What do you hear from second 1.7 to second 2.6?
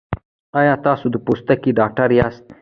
ډاکټر یاست؟